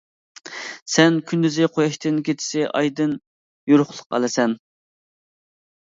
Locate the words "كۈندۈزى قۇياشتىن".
1.31-2.19